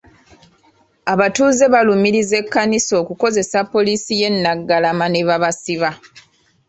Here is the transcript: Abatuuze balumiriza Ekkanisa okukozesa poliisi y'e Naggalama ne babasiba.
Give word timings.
Abatuuze 1.13 1.63
balumiriza 1.73 2.33
Ekkanisa 2.41 2.93
okukozesa 3.01 3.57
poliisi 3.73 4.11
y'e 4.19 4.29
Naggalama 4.31 5.05
ne 5.09 5.21
babasiba. 5.27 5.89